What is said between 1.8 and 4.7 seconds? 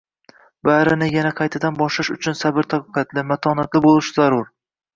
boshlash uchun sabr-toqatli, matonatli boʻlish zarur